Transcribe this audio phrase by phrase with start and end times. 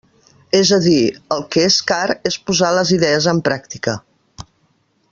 [0.59, 1.01] És a dir,
[1.35, 3.95] el que és car és posar les idees en pràctica.